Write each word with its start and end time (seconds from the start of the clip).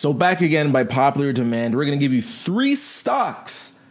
So, 0.00 0.14
back 0.14 0.40
again 0.40 0.72
by 0.72 0.84
popular 0.84 1.30
demand, 1.30 1.76
we're 1.76 1.84
going 1.84 1.98
to 1.98 2.02
give 2.02 2.14
you 2.14 2.22
three 2.22 2.74
stocks 2.74 3.82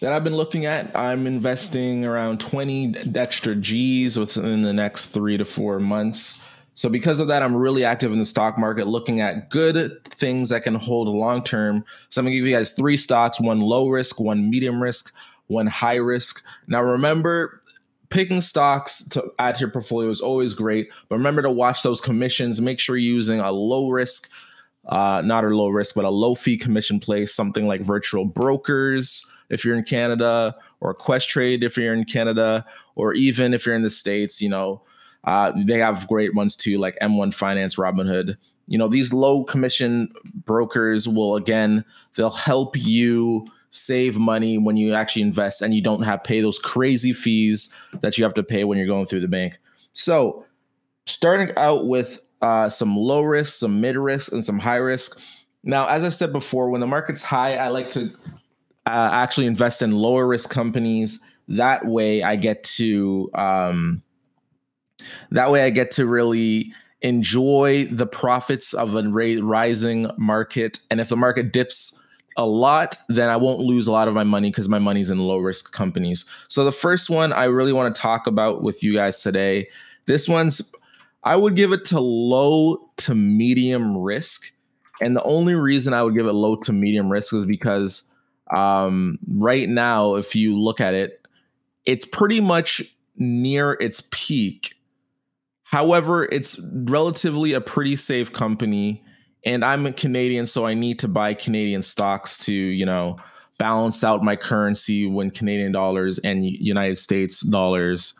that 0.00 0.10
I've 0.10 0.24
been 0.24 0.34
looking 0.34 0.64
at. 0.64 0.96
I'm 0.96 1.26
investing 1.26 2.06
around 2.06 2.40
20 2.40 2.94
extra 3.14 3.54
G's 3.54 4.18
within 4.18 4.62
the 4.62 4.72
next 4.72 5.10
three 5.10 5.36
to 5.36 5.44
four 5.44 5.78
months. 5.78 6.48
So, 6.72 6.88
because 6.88 7.20
of 7.20 7.28
that, 7.28 7.42
I'm 7.42 7.54
really 7.54 7.84
active 7.84 8.10
in 8.10 8.18
the 8.18 8.24
stock 8.24 8.58
market 8.58 8.86
looking 8.86 9.20
at 9.20 9.50
good 9.50 10.02
things 10.06 10.48
that 10.48 10.62
can 10.62 10.76
hold 10.76 11.08
long 11.08 11.42
term. 11.42 11.84
So, 12.08 12.22
I'm 12.22 12.24
going 12.24 12.32
to 12.32 12.38
give 12.38 12.48
you 12.48 12.56
guys 12.56 12.72
three 12.72 12.96
stocks 12.96 13.38
one 13.38 13.60
low 13.60 13.90
risk, 13.90 14.18
one 14.18 14.48
medium 14.48 14.82
risk, 14.82 15.14
one 15.48 15.66
high 15.66 15.96
risk. 15.96 16.42
Now, 16.68 16.82
remember, 16.82 17.60
picking 18.08 18.40
stocks 18.40 19.06
to 19.10 19.30
add 19.38 19.56
to 19.56 19.60
your 19.60 19.70
portfolio 19.70 20.08
is 20.08 20.22
always 20.22 20.54
great, 20.54 20.88
but 21.10 21.16
remember 21.16 21.42
to 21.42 21.50
watch 21.50 21.82
those 21.82 22.00
commissions. 22.00 22.62
Make 22.62 22.80
sure 22.80 22.96
you're 22.96 23.14
using 23.14 23.40
a 23.40 23.52
low 23.52 23.90
risk 23.90 24.32
uh, 24.86 25.22
not 25.24 25.44
a 25.44 25.48
low 25.48 25.68
risk, 25.68 25.94
but 25.94 26.04
a 26.04 26.10
low 26.10 26.34
fee 26.34 26.56
commission 26.56 27.00
place, 27.00 27.34
something 27.34 27.66
like 27.66 27.80
virtual 27.80 28.24
brokers 28.24 29.30
if 29.50 29.64
you're 29.64 29.76
in 29.76 29.84
Canada, 29.84 30.54
or 30.80 30.94
Questrade 30.94 31.62
if 31.62 31.76
you're 31.76 31.92
in 31.92 32.04
Canada, 32.04 32.64
or 32.94 33.12
even 33.14 33.52
if 33.52 33.66
you're 33.66 33.74
in 33.74 33.82
the 33.82 33.90
States, 33.90 34.40
you 34.40 34.48
know, 34.48 34.80
uh, 35.24 35.52
they 35.64 35.78
have 35.78 36.06
great 36.08 36.34
ones 36.34 36.56
too, 36.56 36.78
like 36.78 36.96
M1 37.00 37.34
Finance, 37.34 37.76
Robinhood. 37.76 38.36
You 38.68 38.78
know, 38.78 38.88
these 38.88 39.12
low 39.12 39.44
commission 39.44 40.08
brokers 40.44 41.08
will 41.08 41.36
again, 41.36 41.84
they'll 42.14 42.30
help 42.30 42.76
you 42.78 43.44
save 43.70 44.18
money 44.18 44.58
when 44.58 44.76
you 44.76 44.94
actually 44.94 45.22
invest 45.22 45.62
and 45.62 45.74
you 45.74 45.82
don't 45.82 46.02
have 46.02 46.22
to 46.22 46.28
pay 46.28 46.40
those 46.40 46.58
crazy 46.58 47.12
fees 47.12 47.76
that 48.00 48.18
you 48.18 48.24
have 48.24 48.34
to 48.34 48.42
pay 48.42 48.64
when 48.64 48.78
you're 48.78 48.86
going 48.86 49.06
through 49.06 49.20
the 49.20 49.28
bank. 49.28 49.58
So, 49.92 50.44
starting 51.06 51.54
out 51.56 51.86
with 51.86 52.28
uh, 52.42 52.68
some 52.68 52.96
low 52.96 53.22
risk, 53.22 53.58
some 53.58 53.80
mid 53.80 53.96
risk, 53.96 54.32
and 54.32 54.44
some 54.44 54.58
high 54.58 54.76
risk. 54.76 55.20
Now, 55.62 55.88
as 55.88 56.04
I 56.04 56.08
said 56.08 56.32
before, 56.32 56.70
when 56.70 56.80
the 56.80 56.86
market's 56.86 57.22
high, 57.22 57.56
I 57.56 57.68
like 57.68 57.90
to 57.90 58.10
uh, 58.86 59.10
actually 59.12 59.46
invest 59.46 59.82
in 59.82 59.92
lower 59.92 60.26
risk 60.26 60.50
companies. 60.50 61.24
That 61.48 61.84
way, 61.84 62.22
I 62.22 62.36
get 62.36 62.64
to 62.64 63.30
um, 63.34 64.02
that 65.30 65.50
way 65.50 65.64
I 65.64 65.70
get 65.70 65.90
to 65.92 66.06
really 66.06 66.72
enjoy 67.02 67.86
the 67.86 68.06
profits 68.06 68.74
of 68.74 68.94
a 68.94 69.02
rising 69.02 70.10
market. 70.18 70.78
And 70.90 71.00
if 71.00 71.08
the 71.08 71.16
market 71.16 71.52
dips 71.52 72.06
a 72.36 72.46
lot, 72.46 72.96
then 73.08 73.28
I 73.28 73.36
won't 73.36 73.60
lose 73.60 73.86
a 73.86 73.92
lot 73.92 74.08
of 74.08 74.14
my 74.14 74.24
money 74.24 74.50
because 74.50 74.68
my 74.68 74.78
money's 74.78 75.10
in 75.10 75.18
low 75.18 75.38
risk 75.38 75.72
companies. 75.72 76.30
So 76.48 76.64
the 76.64 76.72
first 76.72 77.10
one 77.10 77.32
I 77.32 77.44
really 77.44 77.72
want 77.72 77.94
to 77.94 78.00
talk 78.00 78.26
about 78.26 78.62
with 78.62 78.82
you 78.82 78.94
guys 78.94 79.22
today. 79.22 79.68
This 80.06 80.28
one's 80.28 80.72
I 81.22 81.36
would 81.36 81.56
give 81.56 81.72
it 81.72 81.84
to 81.86 82.00
low 82.00 82.90
to 82.98 83.14
medium 83.14 83.96
risk. 83.96 84.52
And 85.00 85.16
the 85.16 85.22
only 85.22 85.54
reason 85.54 85.94
I 85.94 86.02
would 86.02 86.16
give 86.16 86.26
it 86.26 86.32
low 86.32 86.56
to 86.56 86.72
medium 86.72 87.10
risk 87.10 87.34
is 87.34 87.46
because 87.46 88.10
um, 88.54 89.18
right 89.28 89.68
now, 89.68 90.16
if 90.16 90.34
you 90.34 90.58
look 90.58 90.80
at 90.80 90.94
it, 90.94 91.26
it's 91.86 92.04
pretty 92.04 92.40
much 92.40 92.82
near 93.16 93.76
its 93.80 94.08
peak. 94.10 94.74
However, 95.64 96.24
it's 96.30 96.60
relatively 96.72 97.52
a 97.52 97.60
pretty 97.60 97.96
safe 97.96 98.32
company. 98.32 99.04
And 99.44 99.64
I'm 99.64 99.86
a 99.86 99.92
Canadian, 99.92 100.44
so 100.44 100.66
I 100.66 100.74
need 100.74 100.98
to 100.98 101.08
buy 101.08 101.32
Canadian 101.32 101.80
stocks 101.80 102.44
to, 102.44 102.52
you 102.52 102.84
know, 102.84 103.16
balance 103.58 104.04
out 104.04 104.22
my 104.22 104.36
currency 104.36 105.06
when 105.06 105.30
Canadian 105.30 105.72
dollars 105.72 106.18
and 106.18 106.44
United 106.44 106.98
States 106.98 107.40
dollars 107.46 108.19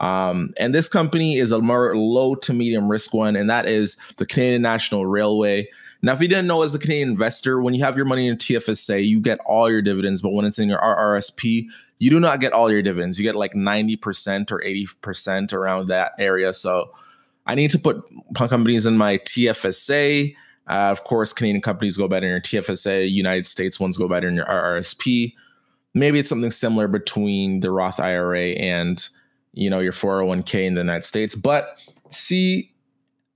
um, 0.00 0.52
and 0.58 0.74
this 0.74 0.88
company 0.88 1.36
is 1.36 1.52
a 1.52 1.60
more 1.60 1.94
low 1.94 2.34
to 2.34 2.52
medium 2.52 2.90
risk 2.90 3.14
one, 3.14 3.36
and 3.36 3.48
that 3.50 3.66
is 3.66 3.96
the 4.16 4.26
Canadian 4.26 4.62
National 4.62 5.06
Railway. 5.06 5.68
Now, 6.02 6.14
if 6.14 6.22
you 6.22 6.28
didn't 6.28 6.46
know, 6.46 6.62
as 6.62 6.74
a 6.74 6.78
Canadian 6.78 7.10
investor, 7.10 7.60
when 7.60 7.74
you 7.74 7.84
have 7.84 7.96
your 7.96 8.06
money 8.06 8.26
in 8.26 8.36
TFSA, 8.36 9.06
you 9.06 9.20
get 9.20 9.38
all 9.44 9.70
your 9.70 9.82
dividends, 9.82 10.22
but 10.22 10.32
when 10.32 10.46
it's 10.46 10.58
in 10.58 10.70
your 10.70 10.80
RRSP, 10.80 11.66
you 11.98 12.08
do 12.08 12.18
not 12.18 12.40
get 12.40 12.54
all 12.54 12.72
your 12.72 12.80
dividends. 12.80 13.18
You 13.18 13.24
get 13.24 13.36
like 13.36 13.52
90% 13.52 14.50
or 14.50 14.60
80% 14.60 15.52
around 15.52 15.88
that 15.88 16.12
area. 16.18 16.54
So 16.54 16.92
I 17.46 17.54
need 17.54 17.70
to 17.72 17.78
put 17.78 18.02
companies 18.34 18.86
in 18.86 18.96
my 18.96 19.18
TFSA. 19.18 20.34
Uh, 20.66 20.72
of 20.72 21.04
course, 21.04 21.34
Canadian 21.34 21.60
companies 21.60 21.98
go 21.98 22.08
better 22.08 22.26
in 22.26 22.32
your 22.32 22.40
TFSA, 22.40 23.10
United 23.10 23.46
States 23.46 23.78
ones 23.78 23.98
go 23.98 24.08
better 24.08 24.28
in 24.28 24.34
your 24.34 24.46
RRSP. 24.46 25.34
Maybe 25.92 26.18
it's 26.18 26.28
something 26.28 26.50
similar 26.50 26.88
between 26.88 27.60
the 27.60 27.70
Roth 27.70 28.00
IRA 28.00 28.50
and 28.52 29.06
you 29.52 29.70
know, 29.70 29.80
your 29.80 29.92
401k 29.92 30.66
in 30.66 30.74
the 30.74 30.80
United 30.80 31.04
States. 31.04 31.34
But 31.34 31.80
see, 32.10 32.72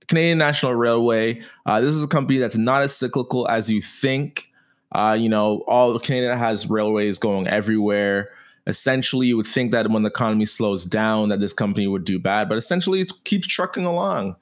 Canadian 0.07 0.37
National 0.37 0.73
Railway, 0.73 1.41
uh, 1.65 1.81
this 1.81 1.95
is 1.95 2.03
a 2.03 2.07
company 2.07 2.39
that's 2.39 2.57
not 2.57 2.81
as 2.81 2.95
cyclical 2.95 3.47
as 3.47 3.69
you 3.69 3.81
think. 3.81 4.51
Uh, 4.91 5.17
you 5.19 5.29
know, 5.29 5.63
all 5.67 5.95
of 5.95 6.03
Canada 6.03 6.37
has 6.37 6.69
railways 6.69 7.17
going 7.17 7.47
everywhere. 7.47 8.29
Essentially, 8.67 9.27
you 9.27 9.37
would 9.37 9.45
think 9.45 9.71
that 9.71 9.89
when 9.89 10.03
the 10.03 10.09
economy 10.09 10.45
slows 10.45 10.85
down, 10.85 11.29
that 11.29 11.39
this 11.39 11.53
company 11.53 11.87
would 11.87 12.05
do 12.05 12.17
bad, 12.17 12.49
but 12.49 12.57
essentially, 12.57 13.01
it 13.01 13.11
keeps 13.23 13.47
trucking 13.47 13.85
along. 13.85 14.35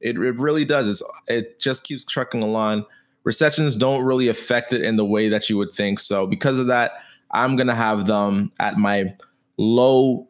It, 0.00 0.16
it 0.16 0.38
really 0.38 0.64
does. 0.64 0.88
It's, 0.88 1.02
it 1.26 1.58
just 1.58 1.84
keeps 1.84 2.04
trucking 2.04 2.42
along. 2.42 2.86
Recessions 3.24 3.74
don't 3.74 4.04
really 4.04 4.28
affect 4.28 4.72
it 4.72 4.82
in 4.82 4.96
the 4.96 5.04
way 5.04 5.28
that 5.28 5.50
you 5.50 5.58
would 5.58 5.72
think. 5.72 5.98
So, 5.98 6.26
because 6.26 6.58
of 6.58 6.68
that, 6.68 6.92
I'm 7.32 7.56
going 7.56 7.66
to 7.66 7.74
have 7.74 8.06
them 8.06 8.52
at 8.60 8.78
my 8.78 9.14
low 9.56 10.28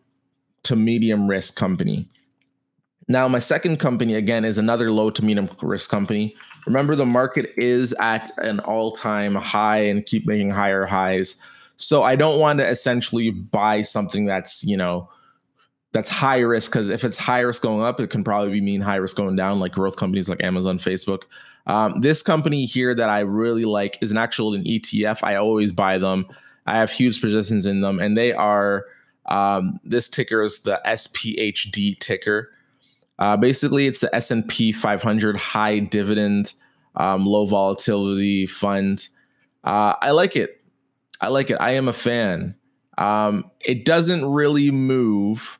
to 0.66 0.77
medium 0.77 1.28
risk 1.28 1.56
company. 1.56 2.09
Now, 3.09 3.28
my 3.28 3.38
second 3.38 3.78
company, 3.78 4.15
again, 4.15 4.44
is 4.44 4.59
another 4.59 4.91
low 4.91 5.10
to 5.10 5.25
medium 5.25 5.49
risk 5.62 5.91
company. 5.91 6.37
Remember, 6.66 6.97
the 6.97 7.06
market 7.06 7.53
is 7.56 7.93
at 8.00 8.28
an 8.38 8.59
all 8.60 8.91
time 8.91 9.37
high 9.37 9.78
and 9.78 10.05
keep 10.05 10.26
making 10.26 10.50
higher 10.50 10.87
highs. 10.87 11.41
So 11.76 12.03
I 12.03 12.16
don't 12.16 12.41
want 12.41 12.59
to 12.59 12.66
essentially 12.66 13.31
buy 13.31 13.82
something 13.82 14.25
that's, 14.25 14.65
you 14.65 14.76
know, 14.76 15.09
that's 15.93 16.10
high 16.10 16.41
risk 16.41 16.72
because 16.72 16.88
if 16.88 17.05
it's 17.05 17.16
high 17.16 17.41
risk 17.41 17.62
going 17.62 17.82
up, 17.82 18.00
it 18.00 18.10
can 18.10 18.25
probably 18.25 18.60
mean 18.60 18.81
high 18.81 18.97
risk 18.97 19.16
going 19.16 19.37
down, 19.37 19.60
like 19.60 19.72
growth 19.72 19.97
companies 19.97 20.28
like 20.28 20.43
Amazon, 20.43 20.78
Facebook. 20.78 21.22
Um, 21.66 22.00
this 22.00 22.22
company 22.22 22.65
here 22.65 22.94
that 22.94 23.09
I 23.09 23.21
really 23.21 23.65
like 23.65 23.99
is 24.03 24.10
an 24.10 24.19
actual 24.19 24.55
an 24.55 24.65
ETF. 24.65 25.21
I 25.22 25.37
always 25.37 25.72
buy 25.72 25.99
them. 25.99 26.26
I 26.66 26.76
have 26.78 26.91
huge 26.91 27.21
positions 27.21 27.66
in 27.66 27.81
them, 27.81 28.00
and 28.00 28.16
they 28.16 28.32
are 28.32 28.87
um, 29.26 29.81
this 29.84 30.09
ticker 30.09 30.42
is 30.42 30.62
the 30.62 30.81
SPHD 30.87 31.98
ticker. 31.98 32.50
Uh, 33.19 33.37
basically, 33.37 33.87
it's 33.87 34.00
the 34.00 34.14
S&P 34.14 34.72
500 34.72 35.37
high 35.37 35.78
dividend, 35.78 36.53
um, 36.97 37.26
low 37.26 37.47
volatility 37.47 38.47
fund. 38.47 39.09
Uh, 39.64 39.94
I 40.00 40.10
like 40.10 40.37
it. 40.37 40.62
I 41.20 41.28
like 41.28 41.50
it. 41.50 41.56
I 41.60 41.72
am 41.72 41.88
a 41.88 41.92
fan. 41.92 42.56
Um, 42.98 43.50
it 43.60 43.84
doesn't 43.84 44.25
really 44.25 44.70
move, 44.70 45.58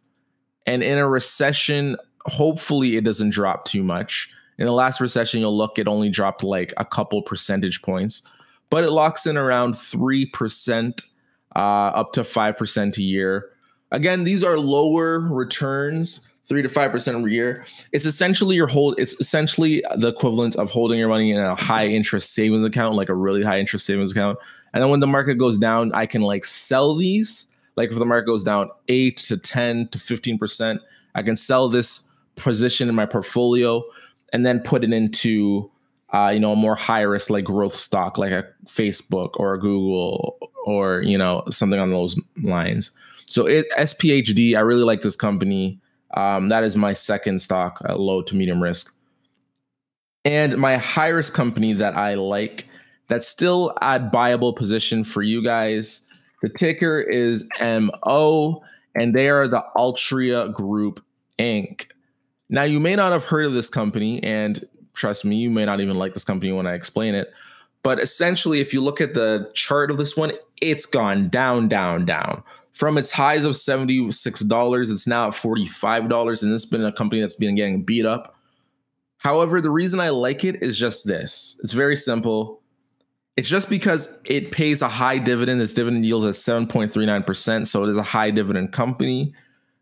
and 0.67 0.83
in 0.83 0.99
a 0.99 1.09
recession, 1.09 1.97
hopefully, 2.25 2.97
it 2.97 3.05
doesn't 3.05 3.31
drop 3.31 3.65
too 3.65 3.83
much. 3.83 4.31
In 4.59 4.65
the 4.65 4.73
last 4.73 5.01
recession, 5.01 5.41
you'll 5.41 5.57
look, 5.57 5.79
it 5.79 5.87
only 5.87 6.09
dropped 6.09 6.43
like 6.43 6.73
a 6.79 6.85
couple 6.85 7.21
percentage 7.23 7.83
points, 7.83 8.31
but 8.71 8.85
it 8.85 8.91
locks 8.91 9.27
in 9.27 9.37
around 9.37 9.77
three 9.77 10.25
percent 10.25 11.03
uh, 11.55 11.93
up 11.95 12.13
to 12.13 12.25
five 12.25 12.57
percent 12.57 12.97
a 12.97 13.03
year. 13.03 13.51
Again, 13.93 14.25
these 14.25 14.43
are 14.43 14.59
lower 14.59 15.21
returns, 15.21 16.29
three 16.43 16.63
to 16.63 16.69
five 16.69 16.91
percent 16.91 17.25
a 17.25 17.31
year. 17.31 17.65
It's 17.93 18.05
essentially 18.05 18.57
your 18.57 18.67
hold. 18.67 18.99
It's 18.99 19.19
essentially 19.21 19.83
the 19.97 20.09
equivalent 20.09 20.57
of 20.57 20.71
holding 20.71 20.99
your 20.99 21.09
money 21.09 21.31
in 21.31 21.39
a 21.39 21.55
high 21.55 21.87
interest 21.87 22.35
savings 22.35 22.65
account, 22.65 22.95
like 22.95 23.09
a 23.09 23.15
really 23.15 23.43
high 23.43 23.59
interest 23.59 23.87
savings 23.87 24.13
account. 24.13 24.39
And 24.75 24.83
then 24.83 24.91
when 24.91 25.01
the 25.01 25.07
market 25.07 25.37
goes 25.37 25.59
down, 25.59 25.93
I 25.95 26.07
can 26.07 26.23
like 26.23 26.45
sell 26.45 26.95
these. 26.95 27.49
Like 27.77 27.91
if 27.91 27.99
the 27.99 28.07
market 28.07 28.27
goes 28.27 28.45
down 28.45 28.71
eight 28.89 29.19
to 29.19 29.37
ten 29.37 29.89
to 29.89 29.99
fifteen 29.99 30.39
percent, 30.39 30.81
I 31.15 31.23
can 31.23 31.37
sell 31.37 31.69
this 31.69 32.13
position 32.35 32.89
in 32.89 32.95
my 32.95 33.07
portfolio 33.07 33.83
and 34.33 34.45
then 34.45 34.61
put 34.61 34.85
it 34.85 34.93
into 34.93 35.71
uh, 36.13 36.31
you 36.33 36.41
know, 36.41 36.53
a 36.53 36.57
more 36.57 36.77
high 36.77 37.01
risk 37.03 37.31
like 37.31 37.45
growth 37.45 37.75
stock, 37.75 38.17
like 38.17 38.31
a 38.31 38.45
Facebook 38.67 39.31
or 39.35 39.55
a 39.55 39.61
Google 39.61 40.39
or 40.65 41.03
you 41.03 41.19
know 41.19 41.43
something 41.51 41.81
on 41.81 41.91
those 41.91 42.19
lines. 42.43 42.97
So 43.27 43.47
it, 43.47 43.67
SPHD, 43.73 44.57
I 44.57 44.61
really 44.61 44.85
like 44.85 45.03
this 45.03 45.17
company. 45.17 45.81
Um, 46.15 46.49
that 46.49 46.65
is 46.65 46.77
my 46.77 46.93
second 46.93 47.41
stock, 47.41 47.83
at 47.89 48.01
low 48.01 48.23
to 48.23 48.37
medium 48.37 48.63
risk. 48.63 48.99
And 50.25 50.57
my 50.57 50.77
high 50.77 51.09
risk 51.09 51.35
company 51.35 51.73
that 51.75 51.97
I 51.97 52.15
like, 52.15 52.69
that's 53.09 53.29
still 53.29 53.77
at 53.83 54.13
buyable 54.13 54.55
position 54.57 55.05
for 55.05 55.23
you 55.23 55.43
guys. 55.43 56.09
The 56.43 56.49
ticker 56.49 57.01
is 57.01 57.49
MO, 57.61 58.63
and 58.95 59.15
they 59.15 59.29
are 59.29 59.47
the 59.47 59.65
Altria 59.77 60.53
Group 60.53 61.05
Inc. 61.39 61.87
Now, 62.49 62.63
you 62.63 62.81
may 62.81 62.97
not 62.97 63.13
have 63.13 63.25
heard 63.25 63.47
of 63.47 63.53
this 63.53 63.69
company, 63.69 64.23
and 64.23 64.65
trust 64.95 65.25
me, 65.25 65.37
you 65.37 65.51
may 65.51 65.65
not 65.65 65.81
even 65.81 65.97
like 65.97 66.13
this 66.13 66.25
company 66.25 66.53
when 66.53 66.67
I 66.67 66.75
explain 66.75 67.15
it. 67.15 67.33
But 67.83 68.01
essentially, 68.01 68.61
if 68.61 68.73
you 68.73 68.81
look 68.81 69.01
at 69.01 69.15
the 69.15 69.51
chart 69.55 69.91
of 69.91 69.99
this 69.99 70.17
one, 70.17 70.33
it's 70.61 70.87
gone 70.87 71.29
down, 71.29 71.69
down, 71.69 72.05
down 72.05 72.43
from 72.77 72.99
its 72.99 73.11
highs 73.11 73.47
of 73.47 73.55
$76, 73.55 74.93
it's 74.93 75.07
now 75.07 75.29
at 75.29 75.33
$45. 75.33 76.43
And 76.43 76.53
it's 76.53 76.67
been 76.67 76.85
a 76.85 76.93
company 76.93 77.23
that's 77.23 77.35
been 77.35 77.55
getting 77.55 77.83
beat 77.83 78.05
up. 78.05 78.37
However, 79.17 79.63
the 79.63 79.71
reason 79.71 79.99
I 79.99 80.11
like 80.11 80.45
it 80.45 80.63
is 80.63 80.79
just 80.79 81.07
this 81.07 81.59
it's 81.65 81.73
very 81.73 81.97
simple. 81.97 82.61
It's 83.35 83.49
just 83.49 83.71
because 83.71 84.21
it 84.27 84.53
pays 84.53 84.83
a 84.83 84.89
high 84.89 85.17
dividend. 85.17 85.63
Its 85.63 85.73
dividend 85.73 86.05
yield 86.05 86.27
is 86.27 86.37
7.39%. 86.37 87.67
So 87.67 87.83
it 87.83 87.89
is 87.89 87.97
a 87.97 88.03
high 88.03 88.31
dividend 88.31 88.73
company. 88.73 89.33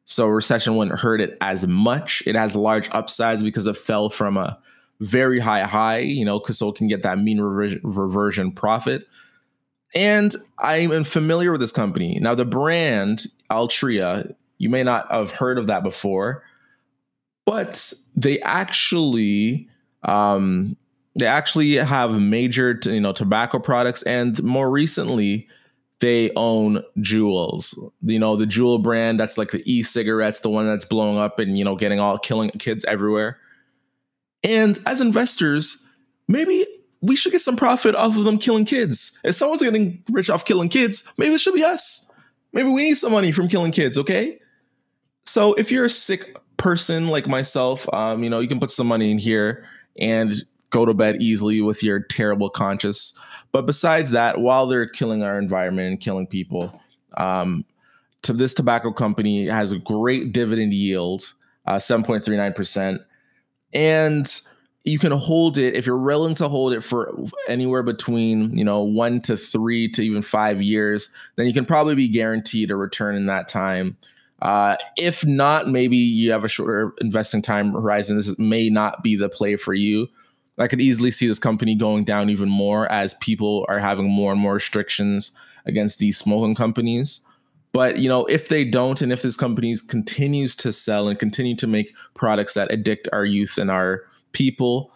So 0.05 0.29
recession 0.29 0.77
wouldn't 0.77 1.01
hurt 1.01 1.21
it 1.21 1.37
as 1.41 1.67
much. 1.67 2.23
It 2.27 2.37
has 2.37 2.55
large 2.55 2.89
upsides 2.93 3.43
because 3.43 3.67
it 3.67 3.77
fell 3.77 4.09
from 4.09 4.37
a 4.37 4.57
very 5.01 5.41
high 5.41 5.65
high, 5.65 5.99
you 5.99 6.25
know, 6.25 6.39
because 6.39 6.59
so 6.59 6.69
it 6.69 6.77
can 6.77 6.87
get 6.87 7.03
that 7.03 7.19
mean 7.19 7.41
reversion, 7.41 7.81
reversion 7.83 8.53
profit. 8.53 9.05
And 9.95 10.33
I 10.59 10.79
am 10.79 11.05
familiar 11.05 11.53
with 11.53 11.61
this 11.61 11.73
company. 11.73 12.19
Now, 12.21 12.35
the 12.35 12.45
brand 12.45 13.23
Altria, 13.51 14.35
you 14.59 14.69
may 14.69 14.83
not 14.83 15.11
have 15.11 15.31
heard 15.31 15.59
of 15.59 15.69
that 15.69 15.83
before, 15.83 16.43
but 17.47 17.93
they 18.17 18.41
actually 18.41 19.69
um, 20.03 20.77
they 21.19 21.27
actually 21.27 21.75
have 21.77 22.21
major, 22.21 22.79
you 22.85 23.01
know, 23.01 23.13
tobacco 23.13 23.59
products, 23.59 24.03
and 24.03 24.43
more 24.43 24.71
recently, 24.71 25.49
they 26.01 26.31
own 26.35 26.83
Juuls. 26.99 27.77
You 28.03 28.19
know, 28.19 28.37
the 28.37 28.47
Juul 28.47 28.83
brand 28.83 29.19
that's 29.21 29.39
like 29.39 29.53
the 29.53 29.63
e-cigarettes, 29.71 30.41
the 30.41 30.51
one 30.51 30.67
that's 30.67 30.85
blowing 30.85 31.19
up 31.19 31.39
and 31.39 31.57
you 31.57 31.65
know 31.65 31.77
getting 31.77 32.01
all 32.01 32.19
killing 32.19 32.51
kids 32.51 32.85
everywhere. 32.85 33.39
And 34.43 34.79
as 34.87 35.01
investors, 35.01 35.89
maybe 36.29 36.67
we 37.05 37.17
should 37.17 37.33
get 37.33 37.43
some 37.43 37.57
profit 37.57 37.95
off 37.95 38.17
of 38.17 38.25
them 38.25 38.39
killing 38.39 38.65
kids. 38.65 39.21
If 39.25 39.35
someone's 39.35 39.63
getting 39.63 40.03
rich 40.11 40.31
off 40.31 40.47
killing 40.47 40.71
kids, 40.71 41.13
maybe 41.19 41.35
it 41.35 41.41
should 41.41 41.55
be 41.55 41.63
us. 41.63 42.11
Maybe 42.55 42.69
we 42.69 42.85
need 42.85 42.95
some 42.95 43.13
money 43.13 43.31
from 43.31 43.49
killing 43.49 43.73
kids, 43.73 43.99
okay? 43.99 44.39
So 45.25 45.53
if 45.55 45.71
you're 45.71 45.85
a 45.85 45.91
sick 45.91 46.35
person 46.57 47.09
like 47.09 47.27
myself, 47.27 47.93
um, 47.93 48.25
you 48.25 48.31
know, 48.31 48.41
you 48.41 48.49
can 48.49 48.59
put 48.59 48.71
some 48.71 48.87
money 48.87 49.11
in 49.11 49.19
here 49.19 49.67
and 50.01 50.33
go 50.71 50.87
to 50.87 50.95
bed 50.95 51.21
easily 51.21 51.61
with 51.61 51.83
your 51.83 52.01
terrible 52.01 52.49
conscience. 52.49 53.21
But 53.53 53.67
besides 53.67 54.13
that, 54.13 54.41
while 54.41 54.67
they're 54.67 54.89
killing 54.89 55.23
our 55.23 55.39
environment 55.39 55.89
and 55.89 56.01
killing 56.01 56.27
people, 56.27 56.73
um, 57.19 57.67
to 58.23 58.33
this 58.33 58.55
tobacco 58.55 58.93
company 58.93 59.47
has 59.47 59.73
a 59.73 59.79
great 59.79 60.33
dividend 60.33 60.73
yield, 60.73 61.35
uh, 61.67 61.77
7.39%. 61.77 63.01
And 63.75 64.41
you 64.85 64.99
can 64.99 65.13
hold 65.13 65.57
it 65.57 65.75
if 65.75 65.87
you're 65.87 65.97
willing 65.97 66.35
to 66.35 66.47
hold 66.47 66.75
it 66.75 66.83
for 66.83 67.17
anywhere 67.49 67.83
between 67.83 68.55
you 68.57 68.65
know 68.65 68.83
one 68.83 69.21
to 69.23 69.37
three 69.37 69.89
to 69.89 70.03
even 70.03 70.23
five 70.23 70.63
years 70.63 71.13
then 71.37 71.47
you 71.47 71.53
can 71.53 71.65
probably 71.65 71.95
be 71.95 72.09
guaranteed 72.09 72.71
a 72.71 72.77
return 72.77 73.17
in 73.17 73.27
that 73.27 73.49
time. 73.49 73.97
Uh, 74.43 74.77
if 74.99 75.25
not 75.25 75.69
maybe 75.69 75.97
you 75.97 76.31
have 76.31 76.45
a 76.45 76.49
shorter 76.49 76.93
investing 77.01 77.41
time 77.41 77.73
horizon. 77.73 78.17
This 78.17 78.39
may 78.39 78.69
not 78.69 79.03
be 79.03 79.17
the 79.17 79.31
play 79.31 79.57
for 79.57 79.73
you. 79.73 80.09
I 80.59 80.69
could 80.69 80.83
easily 80.83 81.11
see 81.11 81.27
this 81.27 81.39
company 81.39 81.75
going 81.75 82.05
down 82.05 82.29
even 82.29 82.49
more 82.49 82.91
as 82.93 83.15
people 83.15 83.65
are 83.69 83.79
having 83.79 84.09
more 84.09 84.33
and 84.33 84.41
more 84.41 84.55
restrictions 84.55 85.37
against 85.65 85.99
these 85.99 86.19
smoking 86.19 86.55
companies. 86.55 87.25
But 87.73 87.97
you 87.97 88.09
know 88.09 88.27
if 88.27 88.51
they 88.51 88.67
don't 88.67 89.01
and 89.01 89.13
if 89.13 89.23
this 89.23 89.37
company 89.39 89.75
continues 89.89 90.55
to 90.57 90.73
sell 90.73 91.09
and 91.09 91.19
continue 91.19 91.57
to 91.57 91.67
make 91.67 91.95
products 92.13 92.53
that 92.55 92.71
addict 92.71 93.09
our 93.15 93.25
youth 93.25 93.57
and 93.57 93.71
our 93.71 94.03
people, 94.35 94.93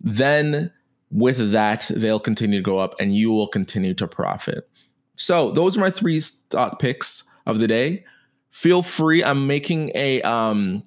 then 0.00 0.72
with 1.10 1.52
that, 1.52 1.90
they'll 1.94 2.20
continue 2.20 2.58
to 2.58 2.62
go 2.62 2.78
up 2.78 2.94
and 2.98 3.14
you 3.14 3.30
will 3.30 3.48
continue 3.48 3.94
to 3.94 4.08
profit. 4.08 4.68
So, 5.14 5.50
those 5.50 5.76
are 5.76 5.80
my 5.80 5.90
three 5.90 6.18
stock 6.20 6.80
picks 6.80 7.30
of 7.46 7.58
the 7.58 7.68
day. 7.68 8.04
Feel 8.50 8.82
free. 8.82 9.22
I'm 9.22 9.46
making 9.46 9.92
a 9.94 10.22
um, 10.22 10.82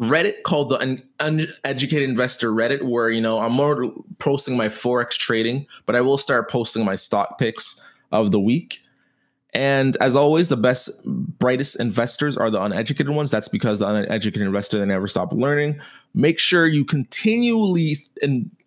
Reddit 0.00 0.42
called 0.42 0.70
the 0.70 1.02
Uneducated 1.20 2.08
Investor 2.08 2.52
Reddit, 2.52 2.82
where 2.82 3.10
you 3.10 3.20
know 3.20 3.40
I'm 3.40 3.52
more 3.52 3.92
posting 4.18 4.56
my 4.56 4.66
forex 4.66 5.18
trading, 5.18 5.66
but 5.86 5.96
I 5.96 6.00
will 6.00 6.18
start 6.18 6.50
posting 6.50 6.84
my 6.84 6.94
stock 6.94 7.38
picks 7.38 7.84
of 8.12 8.30
the 8.30 8.40
week. 8.40 8.78
And 9.54 9.96
as 10.00 10.14
always, 10.14 10.48
the 10.48 10.56
best, 10.56 11.04
brightest 11.06 11.80
investors 11.80 12.36
are 12.36 12.50
the 12.50 12.62
uneducated 12.62 13.14
ones. 13.14 13.30
That's 13.30 13.48
because 13.48 13.80
the 13.80 13.88
uneducated 13.88 14.46
investor 14.46 14.78
they 14.78 14.84
never 14.84 15.08
stop 15.08 15.32
learning. 15.32 15.80
Make 16.14 16.38
sure 16.38 16.66
you 16.66 16.84
continually 16.84 17.94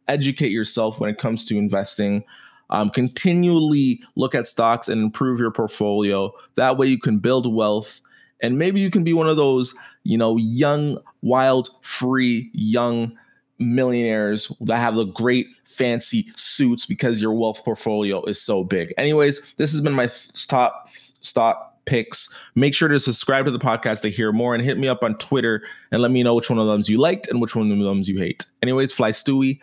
educate 0.08 0.52
yourself 0.52 1.00
when 1.00 1.10
it 1.10 1.18
comes 1.18 1.46
to 1.46 1.58
investing. 1.58 2.24
Um, 2.70 2.90
continually 2.90 4.02
look 4.16 4.34
at 4.34 4.48
stocks 4.48 4.88
and 4.88 5.02
improve 5.02 5.40
your 5.40 5.52
portfolio. 5.52 6.32
That 6.56 6.78
way, 6.78 6.88
you 6.88 7.00
can 7.00 7.20
build 7.20 7.54
wealth, 7.54 8.02
and 8.42 8.58
maybe 8.58 8.80
you 8.80 8.90
can 8.90 9.04
be 9.04 9.14
one 9.14 9.28
of 9.28 9.36
those, 9.36 9.78
you 10.04 10.18
know, 10.18 10.38
young, 10.38 10.98
wild, 11.22 11.70
free, 11.82 12.50
young 12.54 13.18
millionaires 13.60 14.48
that 14.62 14.78
have 14.78 14.96
the 14.96 15.06
great 15.06 15.48
fancy 15.66 16.28
suits 16.36 16.86
because 16.86 17.22
your 17.22 17.34
wealth 17.34 17.64
portfolio 17.64 18.24
is 18.26 18.42
so 18.42 18.64
big. 18.64 18.94
Anyways, 18.98 19.54
this 19.54 19.72
has 19.72 19.82
been 19.82 19.94
my 19.94 20.10
top 20.48 20.88
stock 20.88 21.71
picks. 21.86 22.38
Make 22.56 22.74
sure 22.74 22.88
to 22.88 23.00
subscribe 23.00 23.46
to 23.46 23.52
the 23.52 23.60
podcast 23.60 24.02
to 24.02 24.10
hear 24.10 24.32
more 24.32 24.54
and 24.54 24.64
hit 24.64 24.78
me 24.78 24.88
up 24.88 25.04
on 25.04 25.16
Twitter 25.18 25.64
and 25.92 26.02
let 26.02 26.12
me 26.12 26.24
know 26.24 26.36
which 26.36 26.50
one 26.50 26.60
of 26.60 26.68
them 26.68 26.82
you 26.86 27.00
liked 27.00 27.28
and 27.28 27.42
which 27.42 27.56
one 27.56 27.72
of 27.72 27.78
them 27.78 28.02
you 28.04 28.18
hate. 28.18 28.46
Anyways, 28.62 28.92
fly 28.92 29.12
Stewie, 29.12 29.60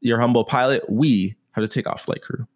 your 0.00 0.20
humble 0.20 0.44
pilot. 0.44 0.84
We 0.88 1.36
have 1.52 1.64
to 1.64 1.68
take 1.68 1.86
off 1.86 2.02
flight 2.02 2.22
crew. 2.22 2.46